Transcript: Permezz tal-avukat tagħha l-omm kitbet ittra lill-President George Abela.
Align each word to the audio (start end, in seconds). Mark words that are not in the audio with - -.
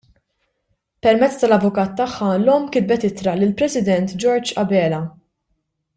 Permezz 1.07 1.35
tal-avukat 1.43 1.93
tagħha 2.01 2.31
l-omm 2.39 2.67
kitbet 2.77 3.07
ittra 3.11 3.37
lill-President 3.43 4.17
George 4.25 4.59
Abela. 4.65 5.07